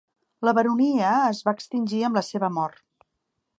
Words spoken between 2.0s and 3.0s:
amb la seva mort.